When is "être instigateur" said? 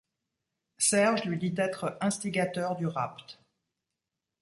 1.59-2.75